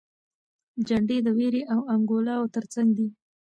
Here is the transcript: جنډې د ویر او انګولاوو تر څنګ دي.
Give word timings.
جنډې 0.87 1.17
د 1.23 1.27
ویر 1.37 1.55
او 1.73 1.79
انګولاوو 1.93 2.51
تر 2.55 2.63
څنګ 2.73 2.89
دي. 2.97 3.07